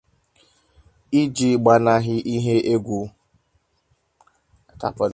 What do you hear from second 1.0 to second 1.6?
iji